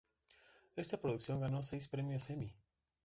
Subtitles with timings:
[0.75, 2.51] Esta producción ganó seis Premios Emmy.